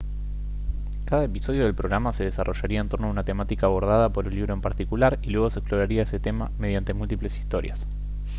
cada 1.05 1.25
episodio 1.25 1.65
del 1.65 1.75
programa 1.75 2.11
se 2.11 2.23
desarrollaría 2.23 2.79
en 2.81 2.89
torno 2.89 3.05
a 3.05 3.11
una 3.11 3.23
temática 3.23 3.67
abordada 3.67 4.11
por 4.11 4.25
un 4.25 4.33
libro 4.33 4.51
en 4.51 4.59
particular 4.59 5.19
y 5.21 5.29
luego 5.29 5.51
se 5.51 5.59
exploraría 5.59 6.01
ese 6.01 6.19
tema 6.19 6.49
mediante 6.57 6.95
múltiples 6.95 7.37
historias 7.37 7.85